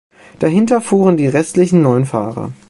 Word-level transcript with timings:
Dahinter 0.39 0.81
fuhren 0.81 1.15
die 1.15 1.27
restlichen 1.27 1.83
neun 1.83 2.05
Fahrer. 2.05 2.51